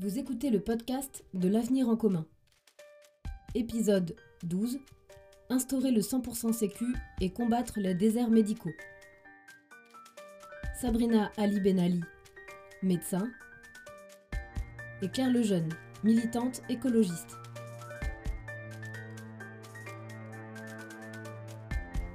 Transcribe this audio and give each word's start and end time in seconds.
Vous 0.00 0.16
écoutez 0.16 0.50
le 0.50 0.60
podcast 0.60 1.24
de 1.34 1.48
l'avenir 1.48 1.88
en 1.88 1.96
commun. 1.96 2.24
Épisode 3.56 4.14
12. 4.44 4.78
Instaurer 5.50 5.90
le 5.90 6.02
100% 6.02 6.52
sécu 6.52 6.84
et 7.20 7.30
combattre 7.30 7.80
les 7.80 7.96
déserts 7.96 8.30
médicaux. 8.30 8.70
Sabrina 10.80 11.32
Ali 11.36 11.58
Benali, 11.58 12.00
médecin, 12.80 13.28
et 15.02 15.08
Claire 15.08 15.32
Lejeune, 15.32 15.68
militante 16.04 16.62
écologiste. 16.68 17.36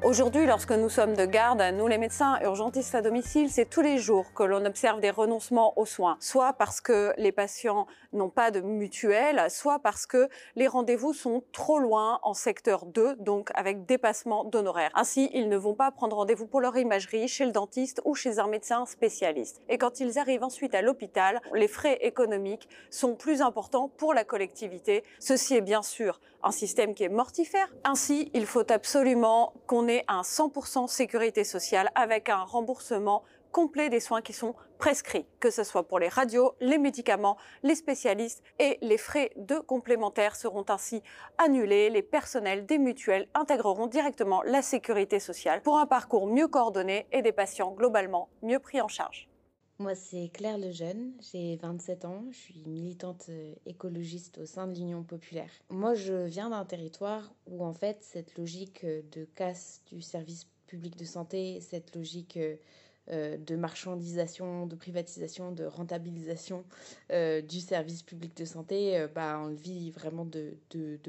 Aujourd'hui, 0.04 0.46
lorsque 0.46 0.74
nous 0.74 0.90
sommes 0.90 1.14
de 1.14 1.26
garde, 1.26 1.64
nous 1.76 1.88
les 1.88 1.98
médecins 1.98 2.38
urgentistes 2.42 2.94
à 2.94 3.02
domicile, 3.02 3.50
c'est 3.50 3.70
tous 3.70 3.80
les 3.80 3.98
jours 3.98 4.34
que 4.34 4.44
l'on 4.44 4.66
observe 4.66 5.00
des 5.00 5.10
renoncements 5.10 5.80
aux 5.80 5.86
soins, 5.86 6.18
soit 6.20 6.52
parce 6.52 6.82
que 6.82 7.14
les 7.18 7.32
patients 7.32 7.88
n'ont 8.12 8.30
pas 8.30 8.52
de 8.52 8.60
mutuelle, 8.60 9.46
soit 9.50 9.80
parce 9.80 10.06
que 10.06 10.28
les 10.58 10.68
rendez-vous 10.68 11.14
sont 11.14 11.42
trop 11.54 11.80
loin 11.80 12.20
en 12.24 12.34
secteur 12.34 12.86
2, 12.86 13.16
donc 13.16 13.50
avec 13.56 13.86
dépassement 13.86 14.44
d'honoraires. 14.44 14.92
Ainsi, 14.94 15.30
ils 15.34 15.48
ne 15.48 15.56
vont 15.56 15.74
pas 15.74 15.90
prendre 15.90 16.18
rendez-vous 16.18 16.48
pour 16.48 16.60
leur 16.60 16.76
imagerie 16.76 17.30
chez 17.30 17.46
le 17.46 17.54
dentiste 17.54 18.02
ou 18.04 18.14
chez 18.14 18.40
un 18.40 18.48
médecin 18.48 18.86
spécialiste. 18.86 19.62
Et 19.70 19.78
quand 19.78 20.02
ils 20.02 20.20
arrivent 20.20 20.44
ensuite 20.44 20.76
à 20.76 20.82
l'hôpital, 20.82 21.40
les 21.54 21.70
frais 21.70 21.98
économiques 22.02 22.68
sont 22.90 23.16
plus 23.16 23.42
importants 23.42 23.88
pour 23.88 24.14
la 24.14 24.26
collectivité. 24.26 25.06
Ceci 25.20 25.56
est 25.56 25.62
bien 25.62 25.82
sûr 25.82 26.20
un 26.44 26.52
système 26.52 26.94
qui 26.94 27.04
est 27.04 27.10
mortifère. 27.10 27.70
Ainsi, 27.86 28.30
il 28.34 28.46
faut 28.46 28.70
absolument 28.70 29.54
qu'on 29.66 29.88
ait 29.88 29.93
un 30.08 30.22
100% 30.22 30.88
sécurité 30.88 31.44
sociale 31.44 31.92
avec 31.96 32.30
un 32.30 32.44
remboursement 32.44 33.24
complet 33.52 33.90
des 33.90 34.00
soins 34.00 34.22
qui 34.22 34.34
sont 34.34 34.56
prescrits, 34.80 35.28
que 35.40 35.52
ce 35.52 35.64
soit 35.64 35.88
pour 35.88 36.00
les 36.00 36.10
radios, 36.10 36.56
les 36.60 36.80
médicaments, 36.80 37.38
les 37.62 37.76
spécialistes 37.76 38.44
et 38.60 38.80
les 38.82 38.98
frais 38.98 39.32
de 39.38 39.60
complémentaires 39.60 40.36
seront 40.36 40.66
ainsi 40.70 41.04
annulés. 41.38 41.90
Les 41.90 42.02
personnels 42.02 42.66
des 42.66 42.80
mutuelles 42.80 43.30
intégreront 43.34 43.88
directement 43.88 44.42
la 44.44 44.62
sécurité 44.62 45.20
sociale 45.20 45.62
pour 45.62 45.78
un 45.78 45.86
parcours 45.86 46.28
mieux 46.28 46.48
coordonné 46.48 47.08
et 47.12 47.22
des 47.22 47.32
patients 47.32 47.72
globalement 47.72 48.30
mieux 48.42 48.60
pris 48.60 48.82
en 48.82 48.88
charge. 48.88 49.30
Moi, 49.80 49.96
c'est 49.96 50.30
Claire 50.32 50.60
Lejeune, 50.60 51.14
j'ai 51.32 51.56
27 51.56 52.06
ans, 52.06 52.24
je 52.32 52.38
suis 52.38 52.64
militante 52.68 53.26
euh, 53.30 53.56
écologiste 53.66 54.38
au 54.38 54.46
sein 54.46 54.68
de 54.68 54.76
l'Union 54.76 55.02
populaire. 55.02 55.50
Moi, 55.72 55.96
je 55.96 56.26
viens 56.26 56.52
d'un 56.52 56.64
territoire 56.64 57.34
où, 57.48 57.66
en 57.66 57.74
fait, 57.74 57.98
cette 58.02 58.38
logique 58.38 58.84
euh, 58.84 59.02
de 59.12 59.26
casse 59.36 59.82
du 59.92 60.00
service 60.02 60.46
public 60.68 60.96
de 60.96 61.06
santé, 61.06 61.60
cette 61.60 61.96
logique 61.96 62.38
euh, 62.38 63.38
de 63.38 63.56
marchandisation, 63.56 64.68
de 64.68 64.76
privatisation, 64.76 65.52
de 65.52 65.66
rentabilisation 65.66 66.64
du 67.10 67.60
service 67.60 68.02
public 68.02 68.38
de 68.38 68.46
santé, 68.46 69.06
bah, 69.14 69.42
on 69.44 69.48
le 69.48 69.56
vit 69.56 69.92
vraiment 69.92 70.24
de, 70.24 70.56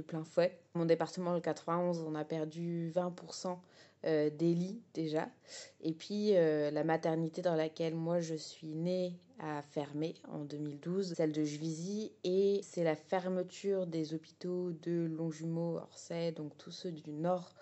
plein 0.08 0.24
fouet. 0.24 0.58
Mon 0.74 0.86
département, 0.86 1.34
le 1.34 1.40
91, 1.40 2.00
on 2.00 2.16
a 2.16 2.24
perdu 2.24 2.90
20% 2.96 3.56
euh, 4.06 4.30
déjà. 4.94 5.28
Et 5.80 5.92
puis 5.92 6.36
euh, 6.36 6.70
la 6.70 6.84
maternité 6.84 7.42
dans 7.42 7.54
laquelle 7.54 7.94
moi 7.94 8.20
je 8.20 8.34
suis 8.34 8.74
née 8.74 9.18
a 9.38 9.62
fermé 9.62 10.14
en 10.28 10.44
2012, 10.44 11.14
celle 11.14 11.32
de 11.32 11.42
Juvisy, 11.42 12.12
et 12.24 12.60
c'est 12.62 12.84
la 12.84 12.96
fermeture 12.96 13.86
des 13.86 14.14
hôpitaux 14.14 14.72
de 14.82 15.06
Longjumeau, 15.06 15.76
Orsay, 15.78 16.32
donc 16.32 16.56
tous 16.58 16.70
ceux 16.70 16.92
du 16.92 17.10
nord 17.10 17.54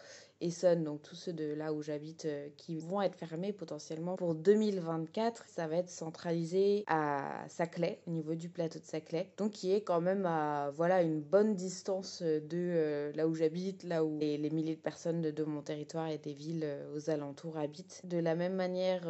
Essonne, 0.43 0.83
donc 0.83 1.03
tous 1.03 1.15
ceux 1.15 1.33
de 1.33 1.55
là 1.55 1.73
où 1.73 1.83
j'habite, 1.83 2.25
euh, 2.25 2.48
qui 2.56 2.77
vont 2.77 3.00
être 3.00 3.15
fermés 3.15 3.53
potentiellement 3.53 4.17
pour 4.17 4.34
2024. 4.34 5.45
Ça 5.47 5.69
va 5.69 5.77
être 5.77 5.89
centralisé 5.89 6.84
à 6.89 7.45
Saclay, 7.48 8.00
au 8.06 8.11
niveau 8.11 8.34
du 8.34 8.48
plateau 8.48 8.81
de 8.81 8.84
Saclay, 8.84 9.31
donc 9.37 9.53
qui 9.53 9.73
est 9.73 9.83
quand 9.83 10.00
même 10.00 10.27
à 10.27 10.70
voilà 10.75 11.03
une 11.03 11.20
bonne 11.20 11.55
distance 11.55 12.23
de 12.23 12.41
euh, 12.53 13.12
là 13.15 13.28
où 13.28 13.34
j'habite, 13.34 13.84
là 13.84 14.05
où 14.05 14.19
les, 14.19 14.50
milliers 14.50 14.75
de 14.75 14.81
personnes 14.81 15.23
de, 15.23 15.45
mon 15.45 15.62
territoire 15.62 16.09
et 16.09 16.19
des 16.19 16.34
villes 16.34 16.65
euh, 16.65 16.97
aux 16.97 17.09
alentours 17.09 17.56
habitent. 17.56 18.00
De 18.04 18.19
la 18.19 18.34
même 18.34 18.54
manière 18.54 19.03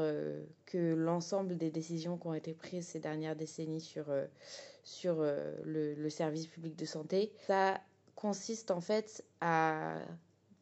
que 0.66 0.94
l'ensemble 0.94 1.56
des 1.56 1.70
décisions 1.70 2.18
qui 2.18 2.26
ont 2.26 2.34
été 2.34 2.51
prises 2.52 2.86
ces 2.86 3.00
dernières 3.00 3.36
décennies 3.36 3.80
sur 3.80 4.06
sur 4.84 5.22
le, 5.22 5.94
le 5.94 6.10
service 6.10 6.46
public 6.46 6.76
de 6.76 6.84
santé, 6.84 7.32
ça 7.46 7.80
consiste 8.16 8.70
en 8.70 8.80
fait 8.80 9.24
à 9.40 10.00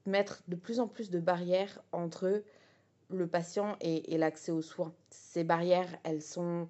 mettre 0.07 0.43
de 0.49 0.57
plus 0.57 0.81
en 0.81 0.89
plus 0.89 1.11
de 1.11 1.21
barrières 1.21 1.83
entre 1.93 2.43
le 3.11 3.27
patient 3.27 3.77
et, 3.81 4.17
l'accès 4.19 4.53
aux 4.53 4.63
soins. 4.63 4.95
Ces 5.11 5.45
barrières, 5.45 5.99
elles 6.05 6.23
sont 6.23 6.69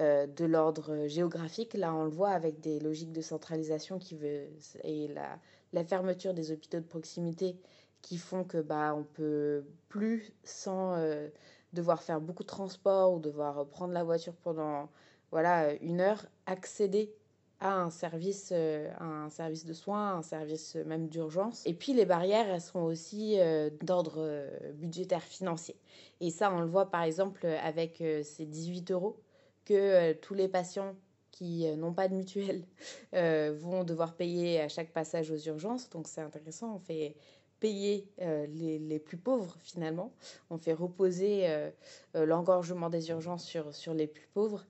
euh, 0.00 0.26
de 0.26 0.44
l'ordre 0.44 1.06
géographique. 1.06 1.74
Là, 1.74 1.94
on 1.94 2.04
le 2.04 2.10
voit 2.10 2.30
avec 2.30 2.60
des 2.60 2.80
logiques 2.80 3.12
de 3.12 3.20
centralisation 3.20 3.98
qui 3.98 4.14
veut, 4.14 4.48
et 4.84 5.08
la, 5.08 5.84
fermeture 5.84 6.34
des 6.34 6.52
hôpitaux 6.52 6.78
de 6.78 6.84
proximité 6.84 7.56
qui 8.02 8.16
font 8.16 8.44
que 8.44 8.58
bah 8.58 8.94
on 8.96 9.04
peut 9.04 9.62
plus 9.88 10.32
sans 10.42 10.94
euh, 10.94 11.28
devoir 11.72 12.02
faire 12.02 12.20
beaucoup 12.20 12.42
de 12.42 12.48
transport 12.48 13.12
ou 13.12 13.18
devoir 13.20 13.66
prendre 13.66 13.92
la 13.92 14.04
voiture 14.04 14.34
pendant 14.42 14.88
voilà 15.30 15.72
une 15.74 16.00
heure 16.00 16.26
accéder 16.46 17.14
à 17.60 17.74
un 17.74 17.90
service, 17.90 18.50
euh, 18.52 18.90
un 18.98 19.28
service 19.28 19.66
de 19.66 19.74
soins, 19.74 20.14
un 20.16 20.22
service 20.22 20.76
même 20.86 21.08
d'urgence. 21.08 21.62
Et 21.66 21.74
puis 21.74 21.92
les 21.92 22.06
barrières, 22.06 22.48
elles 22.48 22.60
sont 22.60 22.80
aussi 22.80 23.38
euh, 23.38 23.68
d'ordre 23.82 24.14
euh, 24.18 24.72
budgétaire 24.72 25.22
financier. 25.22 25.76
Et 26.20 26.30
ça, 26.30 26.52
on 26.52 26.60
le 26.60 26.66
voit 26.66 26.90
par 26.90 27.02
exemple 27.02 27.46
avec 27.46 28.02
ces 28.22 28.46
18 28.46 28.90
euros 28.90 29.20
que 29.64 30.12
tous 30.14 30.34
les 30.34 30.48
patients 30.48 30.94
qui 31.30 31.64
n'ont 31.76 31.94
pas 31.94 32.08
de 32.08 32.14
mutuelle 32.14 32.64
vont 33.12 33.84
devoir 33.84 34.14
payer 34.14 34.60
à 34.60 34.68
chaque 34.68 34.90
passage 34.90 35.30
aux 35.30 35.38
urgences. 35.38 35.88
Donc 35.88 36.08
c'est 36.08 36.20
intéressant, 36.20 36.74
on 36.74 36.78
fait 36.78 37.16
payer 37.60 38.08
euh, 38.22 38.46
les, 38.46 38.78
les, 38.78 38.98
plus 38.98 39.18
pauvres 39.18 39.56
finalement. 39.62 40.12
On 40.48 40.58
fait 40.58 40.72
reposer 40.72 41.48
euh, 41.48 41.70
euh, 42.16 42.24
l'engorgement 42.26 42.88
des 42.88 43.10
urgences 43.10 43.44
sur, 43.44 43.74
sur 43.74 43.94
les 43.94 44.06
plus 44.06 44.26
pauvres. 44.32 44.66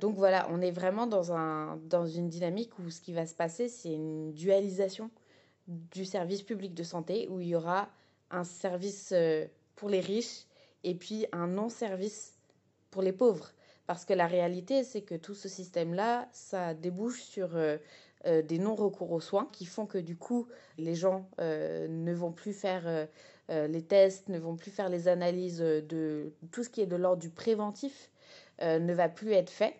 donc 0.00 0.16
voilà, 0.16 0.46
on 0.50 0.60
est 0.60 0.70
vraiment 0.70 1.06
dans, 1.06 1.32
un, 1.32 1.76
dans 1.88 2.06
une 2.06 2.28
dynamique 2.28 2.78
où 2.78 2.90
ce 2.90 3.00
qui 3.00 3.12
va 3.12 3.26
se 3.26 3.34
passer, 3.34 3.68
c'est 3.68 3.92
une 3.92 4.32
dualisation 4.32 5.10
du 5.66 6.04
service 6.04 6.42
public 6.42 6.74
de 6.74 6.82
santé, 6.82 7.26
où 7.30 7.40
il 7.40 7.48
y 7.48 7.56
aura 7.56 7.88
un 8.30 8.44
service 8.44 9.14
pour 9.74 9.88
les 9.88 10.00
riches 10.00 10.44
et 10.84 10.94
puis 10.94 11.26
un 11.32 11.46
non-service 11.46 12.34
pour 12.90 13.02
les 13.02 13.12
pauvres. 13.12 13.50
Parce 13.86 14.04
que 14.04 14.12
la 14.12 14.26
réalité, 14.26 14.84
c'est 14.84 15.02
que 15.02 15.14
tout 15.14 15.34
ce 15.34 15.48
système-là, 15.48 16.28
ça 16.32 16.74
débouche 16.74 17.22
sur 17.22 17.50
euh, 18.26 18.42
des 18.42 18.58
non-recours 18.58 19.12
aux 19.12 19.20
soins 19.20 19.48
qui 19.52 19.66
font 19.66 19.86
que 19.86 19.98
du 19.98 20.16
coup, 20.16 20.46
les 20.78 20.94
gens 20.94 21.28
euh, 21.40 21.86
ne 21.88 22.12
vont 22.12 22.32
plus 22.32 22.52
faire 22.52 22.82
euh, 22.86 23.66
les 23.66 23.82
tests, 23.82 24.28
ne 24.28 24.38
vont 24.38 24.56
plus 24.56 24.70
faire 24.70 24.88
les 24.88 25.08
analyses 25.08 25.58
de 25.58 26.32
tout 26.50 26.64
ce 26.64 26.70
qui 26.70 26.80
est 26.80 26.86
de 26.86 26.96
l'ordre 26.96 27.20
du 27.20 27.30
préventif, 27.30 28.10
ne 28.62 28.94
va 28.94 29.08
plus 29.08 29.32
être 29.32 29.50
fait 29.50 29.74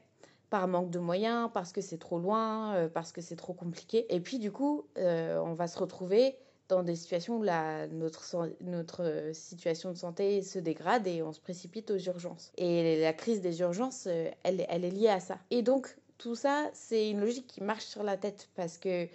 par 0.50 0.68
manque 0.68 0.90
de 0.90 0.98
moyens, 0.98 1.48
parce 1.54 1.72
que 1.72 1.80
c'est 1.80 1.96
trop 1.96 2.18
loin, 2.18 2.90
parce 2.92 3.12
que 3.12 3.22
c'est 3.22 3.36
trop 3.36 3.54
compliqué. 3.54 4.04
Et 4.14 4.20
puis 4.20 4.38
du 4.38 4.52
coup, 4.52 4.84
on 4.96 5.54
va 5.54 5.66
se 5.66 5.78
retrouver 5.78 6.36
dans 6.68 6.82
des 6.82 6.94
situations 6.94 7.38
où 7.38 7.44
notre, 7.92 8.50
notre 8.60 9.30
situation 9.32 9.92
de 9.92 9.96
santé 9.96 10.42
se 10.42 10.58
dégrade 10.58 11.06
et 11.06 11.22
on 11.22 11.32
se 11.32 11.40
précipite 11.40 11.90
aux 11.90 11.98
urgences. 11.98 12.52
Et 12.58 13.00
la 13.00 13.14
crise 13.14 13.40
des 13.40 13.60
urgences, 13.60 14.06
elle 14.42 14.60
est 14.60 14.90
liée 14.90 15.08
à 15.08 15.20
ça. 15.20 15.38
Et 15.50 15.62
donc, 15.62 15.96
tout 16.18 16.34
ça, 16.34 16.70
c'est 16.72 17.10
une 17.10 17.20
logique 17.20 17.46
qui 17.46 17.62
marche 17.62 17.84
sur 17.84 18.02
la 18.02 18.16
tête 18.16 18.48
parce 18.54 18.78
que, 18.78 19.08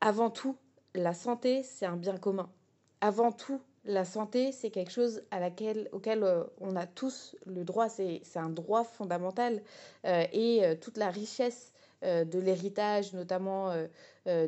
avant 0.00 0.30
tout, 0.30 0.56
la 0.94 1.14
santé, 1.14 1.62
c'est 1.62 1.86
un 1.86 1.96
bien 1.96 2.16
commun. 2.16 2.48
Avant 3.00 3.32
tout, 3.32 3.60
la 3.84 4.04
santé, 4.04 4.52
c'est 4.52 4.70
quelque 4.70 4.92
chose 4.92 5.22
à 5.30 5.40
laquelle, 5.40 5.88
auquel 5.92 6.22
euh, 6.22 6.44
on 6.60 6.76
a 6.76 6.86
tous 6.86 7.36
le 7.46 7.64
droit, 7.64 7.88
c'est 7.88 8.22
un 8.36 8.48
droit 8.48 8.84
fondamental. 8.84 9.62
Euh, 10.06 10.24
et 10.32 10.64
euh, 10.64 10.74
toute 10.74 10.96
la 10.96 11.10
richesse 11.10 11.72
de 12.02 12.38
l'héritage, 12.38 13.14
notamment 13.14 13.74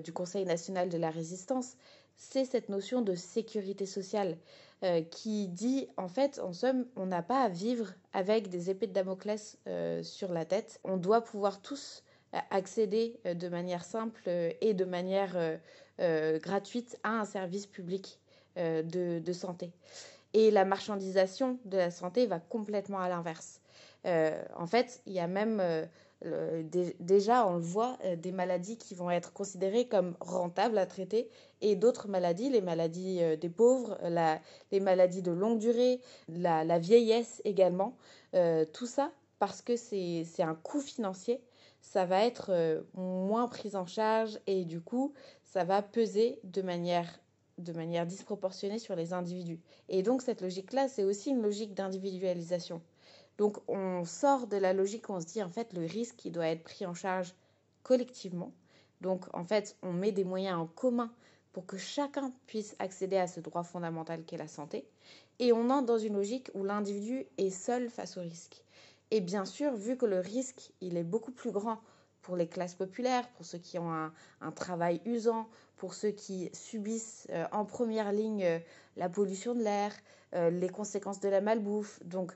du 0.04 0.12
Conseil 0.12 0.44
national 0.44 0.90
de 0.90 0.98
la 0.98 1.08
résistance, 1.08 1.78
c'est 2.16 2.44
cette 2.44 2.68
notion 2.68 3.02
de 3.02 3.14
sécurité 3.14 3.86
sociale 3.86 4.36
euh, 4.84 5.02
qui 5.02 5.48
dit 5.48 5.88
en 5.96 6.08
fait 6.08 6.38
en 6.38 6.52
somme 6.52 6.86
on 6.96 7.06
n'a 7.06 7.22
pas 7.22 7.42
à 7.42 7.48
vivre 7.48 7.92
avec 8.12 8.48
des 8.48 8.70
épées 8.70 8.86
de 8.86 8.92
Damoclès 8.92 9.58
euh, 9.66 10.02
sur 10.02 10.32
la 10.32 10.44
tête. 10.44 10.80
On 10.84 10.96
doit 10.96 11.22
pouvoir 11.22 11.62
tous 11.62 12.02
euh, 12.34 12.38
accéder 12.50 13.18
de 13.24 13.48
manière 13.48 13.84
simple 13.84 14.28
et 14.60 14.74
de 14.74 14.84
manière 14.84 15.58
gratuite 15.98 16.98
à 17.02 17.20
un 17.20 17.24
service 17.24 17.66
public 17.66 18.20
de, 18.56 19.18
de, 19.18 19.32
santé. 19.32 19.72
Et 20.34 20.50
la 20.50 20.64
marchandisation 20.66 21.58
de 21.64 21.78
la 21.78 21.90
santé 21.90 22.26
va 22.26 22.38
complètement 22.38 22.98
à 22.98 23.08
l'inverse 23.08 23.60
en 24.06 24.66
fait 24.66 25.02
il 25.06 25.12
y 25.12 25.20
a 25.20 25.26
même 25.26 25.60
déjà, 27.00 27.46
on 27.46 27.54
le 27.56 27.60
voit, 27.62 27.98
euh, 28.04 28.16
des 28.16 28.32
maladies 28.32 28.78
qui 28.78 28.94
vont 28.94 29.10
être 29.10 29.32
considérées 29.32 29.86
comme 29.86 30.16
rentables 30.20 30.78
à 30.78 30.86
traiter 30.86 31.28
et 31.60 31.76
d'autres 31.76 32.08
maladies, 32.08 32.48
les 32.48 32.62
maladies 32.62 33.22
euh, 33.22 33.36
des 33.36 33.48
pauvres, 33.48 33.98
les 34.70 34.80
maladies 34.80 35.22
de 35.22 35.30
longue 35.30 35.58
durée, 35.58 36.00
la, 36.28 36.78
vieillesse 36.78 37.42
également. 37.44 37.96
Euh, 38.34 38.64
tout 38.64 38.86
ça 38.86 39.12
parce 39.38 39.60
que 39.60 39.76
c'est 39.76 40.24
un 40.40 40.54
coût 40.54 40.80
financier, 40.80 41.42
ça 41.82 42.06
va 42.06 42.24
être 42.24 42.50
euh, 42.50 42.82
moins 42.94 43.48
pris 43.48 43.76
en 43.76 43.86
charge 43.86 44.40
et 44.46 44.64
du 44.64 44.80
coup, 44.80 45.12
ça 45.44 45.64
va 45.64 45.82
peser 45.82 46.40
de 46.42 46.62
manière 46.62 47.20
disproportionnée 48.06 48.78
sur 48.78 48.96
les 48.96 49.12
individus. 49.12 49.60
Et 49.88 50.02
donc 50.02 50.22
cette 50.22 50.40
logique-là, 50.40 50.88
c'est 50.88 51.04
aussi 51.04 51.30
une 51.30 51.42
logique 51.42 51.74
d'individualisation. 51.74 52.80
Donc 53.38 53.58
on 53.68 54.04
sort 54.04 54.46
de 54.46 54.56
la 54.56 54.72
logique 54.72 55.08
où 55.08 55.12
on 55.12 55.20
se 55.20 55.26
dit 55.26 55.42
en 55.42 55.48
fait 55.48 55.72
le 55.72 55.84
risque 55.84 56.24
il 56.24 56.32
doit 56.32 56.48
être 56.48 56.64
pris 56.64 56.86
en 56.86 56.94
charge 56.94 57.34
collectivement. 57.82 58.52
Donc 59.00 59.24
en 59.34 59.44
fait 59.44 59.76
on 59.82 59.92
met 59.92 60.12
des 60.12 60.24
moyens 60.24 60.58
en 60.58 60.66
commun 60.66 61.10
pour 61.52 61.66
que 61.66 61.76
chacun 61.76 62.32
puisse 62.46 62.76
accéder 62.78 63.16
à 63.16 63.26
ce 63.26 63.40
droit 63.40 63.62
fondamental 63.62 64.24
qu'est 64.24 64.36
la 64.36 64.48
santé. 64.48 64.86
Et 65.38 65.52
on 65.52 65.70
entre 65.70 65.86
dans 65.86 65.98
une 65.98 66.14
logique 66.14 66.50
où 66.54 66.64
l'individu 66.64 67.26
est 67.38 67.50
seul 67.50 67.90
face 67.90 68.16
au 68.16 68.20
risque. 68.20 68.62
Et 69.10 69.20
bien 69.20 69.44
sûr, 69.44 69.74
vu 69.74 69.96
que 69.96 70.06
le 70.06 70.18
risque 70.20 70.72
il 70.80 70.96
est 70.96 71.04
beaucoup 71.04 71.32
plus 71.32 71.50
grand 71.50 71.78
pour 72.26 72.36
les 72.36 72.48
classes 72.48 72.74
populaires, 72.74 73.28
pour 73.36 73.46
ceux 73.46 73.58
qui 73.58 73.78
ont 73.78 73.92
un, 73.92 74.50
travail 74.50 75.00
usant, 75.04 75.48
pour 75.76 75.94
ceux 75.94 76.10
qui 76.10 76.50
subissent 76.52 77.28
euh, 77.30 77.46
en 77.52 77.64
première 77.64 78.10
ligne 78.10 78.44
euh, 78.44 78.58
la 78.96 79.08
pollution 79.08 79.54
de 79.54 79.62
l'air, 79.62 79.92
euh, 80.34 80.50
les 80.50 80.68
conséquences 80.68 81.20
de 81.20 81.28
la 81.28 81.40
malbouffe. 81.40 82.00
Donc 82.04 82.32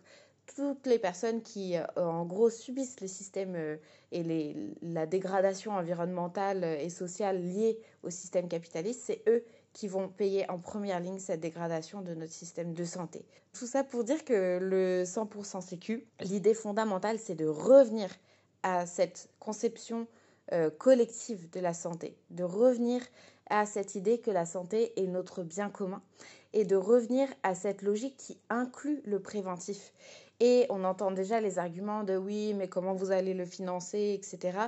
toutes 0.55 0.87
les 0.87 0.99
personnes 0.99 1.43
qui, 1.43 1.76
euh, 1.76 1.85
en 1.97 2.25
gros, 2.25 2.50
subissent 2.50 3.00
le 3.00 3.08
système 3.08 3.55
euh, 3.56 3.76
et 4.12 4.23
les, 4.23 4.56
la 4.82 5.06
dégradation 5.06 5.73
environnementale 5.73 6.64
et 6.64 6.91
sociale 6.91 7.43
liée 7.43 7.79
au 8.02 8.11
système 8.11 8.49
capitaliste, 8.49 9.02
c'est 9.05 9.23
eux 9.29 9.44
qui 9.73 9.88
vont 9.88 10.08
payer 10.08 10.50
en 10.50 10.58
première 10.58 11.00
ligne 11.00 11.19
cette 11.19 11.41
dégradation 11.41 12.02
de 12.02 12.14
notre 12.14 12.32
système 12.32 12.75
de 12.75 12.85
santé. 12.85 13.25
Tout 13.52 13.67
ça 13.67 13.85
pour 13.85 14.05
dire 14.05 14.25
que 14.25 14.58
le 14.61 15.05
100% 15.05 15.61
sécu, 15.61 16.06
l'idée 16.20 16.55
fondamentale, 16.55 17.19
c'est 17.19 17.37
de 17.37 17.47
revenir 17.47 18.08
à 18.62 18.87
cette 18.87 19.29
conception 19.38 20.06
euh, 20.52 20.70
collective 20.70 21.49
de 21.50 21.61
la 21.61 21.73
santé, 21.73 22.17
de 22.31 22.43
revenir 22.43 23.02
à 23.49 23.67
cette 23.67 23.94
idée 23.94 24.19
que 24.19 24.31
la 24.31 24.47
santé 24.47 24.93
est 25.00 25.06
notre 25.06 25.43
bien 25.43 25.70
commun 25.70 26.02
et 26.52 26.64
de 26.64 26.76
revenir 26.76 27.29
à 27.43 27.55
cette 27.55 27.82
logique 27.82 28.17
qui 28.17 28.38
inclut 28.49 29.00
le 29.05 29.20
préventif. 29.20 29.93
Et 30.40 30.66
on 30.70 30.84
entend 30.84 31.10
déjà 31.10 31.40
les 31.40 31.58
arguments 31.58 32.02
de 32.02 32.16
oui, 32.16 32.54
mais 32.54 32.69
comment 32.69 32.94
vous 32.94 33.10
allez 33.10 33.34
le 33.34 33.44
financer, 33.44 34.19
etc. 34.19 34.58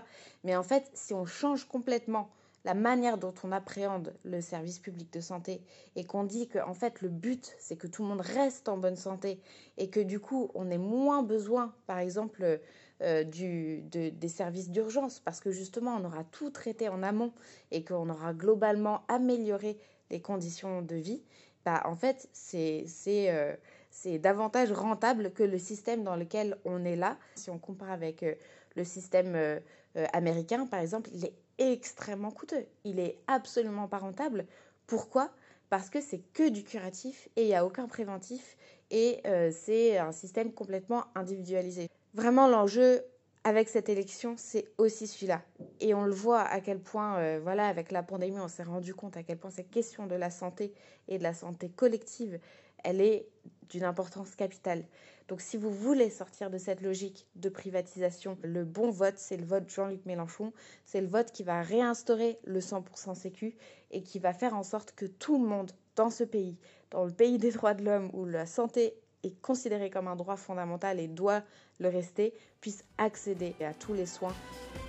Mais 0.45 0.55
en 0.55 0.63
fait, 0.63 0.91
si 0.93 1.15
on 1.15 1.25
change 1.25 1.65
complètement 1.65 2.31
la 2.65 2.75
manière 2.75 3.19
dont 3.19 3.35
on 3.43 3.53
appréhende 3.53 4.15
le 4.23 4.41
service 4.41 4.79
public 4.79 5.13
de 5.13 5.21
santé 5.21 5.63
et 5.97 6.05
qu'on 6.05 6.25
dit 6.25 6.49
que 6.49 6.59
en 6.59 6.75
fait 6.75 7.01
le 7.01 7.09
but 7.09 7.57
c'est 7.59 7.77
que 7.77 7.87
tout 7.87 8.03
le 8.03 8.09
monde 8.09 8.21
reste 8.21 8.69
en 8.69 8.77
bonne 8.77 8.97
santé 8.97 9.41
et 9.79 9.91
que 9.91 10.01
du 10.01 10.21
coup 10.21 10.51
on 10.55 10.71
ait 10.71 10.79
moins 10.79 11.23
besoin 11.23 11.75
par 11.87 11.99
exemple 11.99 12.61
euh, 13.03 13.25
du, 13.25 13.83
des 13.83 14.29
services 14.29 14.71
d'urgence 14.71 15.19
parce 15.19 15.41
que 15.41 15.51
justement 15.51 15.97
on 15.97 16.05
aura 16.05 16.25
tout 16.25 16.51
traité 16.51 16.89
en 16.89 17.03
amont 17.03 17.33
et 17.73 17.85
qu'on 17.85 18.09
aura 18.09 18.33
globalement 18.33 19.03
amélioré 19.09 19.79
les 20.11 20.21
conditions 20.21 20.83
de 20.83 20.95
vie, 20.95 21.23
bah 21.65 21.83
en 21.85 21.97
fait 21.97 22.29
c'est 22.33 22.87
euh, 23.09 23.57
c'est 23.93 24.19
davantage 24.19 24.73
rentable 24.73 25.33
que 25.33 25.43
le 25.43 25.59
système 25.59 26.03
dans 26.03 26.17
lequel 26.17 26.57
on 26.65 26.85
est 26.85 26.97
là. 26.97 27.19
Si 27.35 27.51
on 27.51 27.59
compare 27.59 27.91
avec 27.91 28.23
euh, 28.23 28.35
le 28.75 28.85
système 28.85 29.35
euh, 29.37 29.61
euh, 29.97 30.07
américain, 30.15 30.67
par 30.67 30.81
exemple, 30.81 31.11
il 31.13 31.27
est 31.27 31.35
extrêmement 31.59 32.31
coûteux. 32.31 32.65
Il 32.85 32.99
est 32.99 33.19
absolument 33.27 33.89
pas 33.89 33.99
rentable. 33.99 34.47
Pourquoi? 34.87 35.31
Parce 35.69 35.91
que 35.91 36.01
c'est 36.01 36.23
que 36.33 36.49
du 36.49 36.65
curatif 36.65 37.29
et 37.37 37.43
il 37.43 37.49
n'y 37.49 37.55
a 37.55 37.67
aucun 37.67 37.87
préventif 37.87 38.57
et 38.91 39.23
c'est 39.53 39.97
un 39.97 40.13
système 40.13 40.53
complètement 40.53 41.05
individualisé. 41.15 41.89
Vraiment, 42.13 42.47
l'enjeu 42.47 43.01
avec 43.45 43.71
cette 43.71 43.89
élection, 43.89 44.35
c'est 44.37 44.67
aussi 44.77 45.07
celui-là. 45.07 45.41
Et 45.81 45.95
on 45.95 46.05
le 46.05 46.13
voit 46.13 46.43
à 46.43 46.61
quel 46.61 46.79
point, 46.79 47.39
voilà, 47.39 47.69
avec 47.69 47.91
la 47.91 48.03
pandémie, 48.03 48.39
on 48.39 48.49
s'est 48.49 48.65
rendu 48.65 48.95
compte 48.95 49.17
à 49.17 49.23
quel 49.23 49.39
point 49.39 49.49
cette 49.51 49.71
question 49.71 50.07
de 50.07 50.15
la 50.15 50.29
santé 50.29 50.75
et 51.09 51.17
de 51.17 51.23
la 51.23 51.33
santé 51.33 51.71
collective, 51.71 52.39
elle 52.85 53.01
est 53.01 53.29
d'une 53.69 53.85
importance 53.85 54.35
capitale. 54.37 54.85
Donc 55.29 55.41
si 55.41 55.57
vous 55.57 55.71
voulez 55.71 56.11
sortir 56.11 56.51
de 56.51 56.59
cette 56.59 56.83
logique 56.83 57.27
de 57.37 57.49
privatisation, 57.49 58.37
le 58.43 58.65
bon 58.65 58.91
vote, 58.91 59.15
c'est 59.17 59.37
le 59.37 59.47
vote 59.47 59.69
Jean-Luc 59.69 60.05
Mélenchon. 60.05 60.53
C'est 60.85 61.01
le 61.01 61.07
vote 61.07 61.33
qui 61.33 61.43
va 61.43 61.63
réinstaurer 61.63 62.39
le 62.45 62.61
100% 62.61 63.15
sécu 63.15 63.57
et 63.91 64.03
qui 64.03 64.19
va 64.19 64.35
faire 64.35 64.55
en 64.55 64.63
sorte 64.63 64.93
que 64.93 65.07
tout 65.07 65.41
le 65.43 65.49
monde 65.49 65.71
dans 65.97 66.11
ce 66.11 66.25
pays, 66.25 66.59
dans 66.91 67.05
le 67.05 67.13
pays 67.13 67.39
des 67.39 67.51
droits 67.51 67.75
de 67.75 67.85
l'homme 67.85 68.11
où 68.13 68.25
la 68.25 68.47
santé 68.47 68.95
est 69.23 69.41
considérée 69.41 69.91
comme 69.91 70.09
un 70.09 70.17
droit 70.17 70.37
fondamental 70.37 70.99
et 70.99 71.09
doit 71.09 71.43
le 71.79 71.89
rester, 71.89 72.35
puisse 72.61 72.85
accéder 72.99 73.55
à 73.61 73.73
tous 73.73 73.95
les 73.95 74.07
soins 74.07 74.35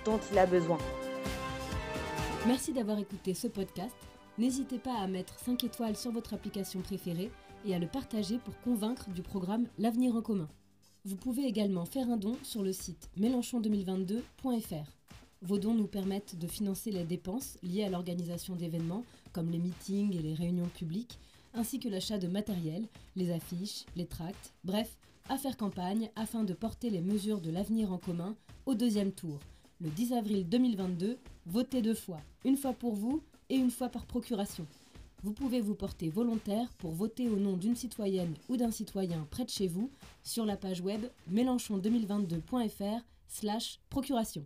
dont 0.04 0.20
il 0.30 0.38
a 0.38 0.46
besoin. 0.46 0.78
Merci 2.46 2.72
d'avoir 2.72 2.98
écouté 2.98 3.32
ce 3.32 3.48
podcast. 3.48 3.94
N'hésitez 4.36 4.78
pas 4.78 4.98
à 4.98 5.06
mettre 5.06 5.38
5 5.38 5.62
étoiles 5.64 5.96
sur 5.96 6.10
votre 6.10 6.34
application 6.34 6.80
préférée 6.80 7.30
et 7.64 7.74
à 7.74 7.78
le 7.78 7.86
partager 7.86 8.38
pour 8.38 8.58
convaincre 8.60 9.10
du 9.10 9.22
programme 9.22 9.66
L'avenir 9.78 10.14
en 10.16 10.22
commun. 10.22 10.48
Vous 11.04 11.16
pouvez 11.16 11.44
également 11.44 11.84
faire 11.84 12.10
un 12.10 12.16
don 12.16 12.36
sur 12.42 12.62
le 12.62 12.72
site 12.72 13.10
mélenchon2022.fr. 13.18 14.90
Vos 15.42 15.58
dons 15.58 15.74
nous 15.74 15.86
permettent 15.86 16.38
de 16.38 16.46
financer 16.46 16.90
les 16.90 17.04
dépenses 17.04 17.58
liées 17.62 17.84
à 17.84 17.90
l'organisation 17.90 18.56
d'événements 18.56 19.04
comme 19.32 19.50
les 19.50 19.58
meetings 19.58 20.14
et 20.14 20.22
les 20.22 20.34
réunions 20.34 20.68
publiques, 20.68 21.18
ainsi 21.52 21.78
que 21.80 21.88
l'achat 21.88 22.18
de 22.18 22.28
matériel, 22.28 22.86
les 23.16 23.30
affiches, 23.30 23.84
les 23.96 24.06
tracts, 24.06 24.52
bref, 24.64 24.96
à 25.28 25.36
faire 25.36 25.56
campagne 25.56 26.10
afin 26.16 26.44
de 26.44 26.54
porter 26.54 26.90
les 26.90 27.00
mesures 27.00 27.40
de 27.40 27.50
l'avenir 27.50 27.92
en 27.92 27.98
commun 27.98 28.36
au 28.66 28.74
deuxième 28.74 29.12
tour. 29.12 29.38
Le 29.80 29.90
10 29.90 30.12
avril 30.14 30.48
2022, 30.48 31.18
votez 31.46 31.82
deux 31.82 31.94
fois, 31.94 32.20
une 32.44 32.56
fois 32.56 32.72
pour 32.72 32.94
vous 32.94 33.22
et 33.50 33.56
une 33.56 33.70
fois 33.70 33.88
par 33.88 34.06
procuration 34.06 34.66
vous 35.24 35.32
pouvez 35.32 35.62
vous 35.62 35.74
porter 35.74 36.10
volontaire 36.10 36.68
pour 36.76 36.92
voter 36.92 37.30
au 37.30 37.36
nom 37.36 37.56
d'une 37.56 37.74
citoyenne 37.74 38.34
ou 38.50 38.58
d'un 38.58 38.70
citoyen 38.70 39.26
près 39.30 39.44
de 39.44 39.50
chez 39.50 39.66
vous 39.66 39.90
sur 40.22 40.44
la 40.44 40.58
page 40.58 40.82
web 40.82 41.06
mélenchon2022.fr 41.32 43.00
slash 43.26 43.80
procuration. 43.88 44.44